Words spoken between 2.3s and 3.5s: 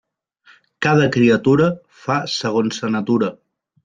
segons sa natura.